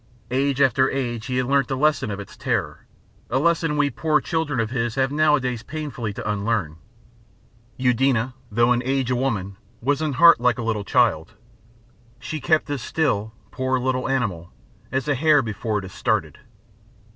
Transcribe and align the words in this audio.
Age 0.31 0.59
after 0.61 0.89
age 0.89 1.27
he 1.27 1.37
had 1.37 1.45
learnt 1.45 1.67
the 1.67 1.77
lesson 1.77 2.09
of 2.09 2.19
its 2.19 2.35
terror 2.35 2.87
a 3.29 3.37
lesson 3.37 3.77
we 3.77 3.91
poor 3.91 4.19
children 4.19 4.59
of 4.59 4.71
his 4.71 4.95
have 4.95 5.11
nowadays 5.11 5.61
painfully 5.61 6.11
to 6.13 6.27
unlearn. 6.27 6.77
Eudena, 7.77 8.33
though 8.51 8.73
in 8.73 8.81
age 8.81 9.11
a 9.11 9.15
woman, 9.15 9.57
was 9.79 10.01
in 10.01 10.13
heart 10.13 10.39
like 10.41 10.57
a 10.57 10.63
little 10.63 10.83
child. 10.83 11.33
She 12.19 12.41
kept 12.41 12.67
as 12.71 12.81
still, 12.81 13.33
poor 13.51 13.77
little 13.77 14.09
animal, 14.09 14.51
as 14.91 15.07
a 15.07 15.13
hare 15.13 15.43
before 15.43 15.77
it 15.77 15.85
is 15.85 15.93
started. 15.93 16.39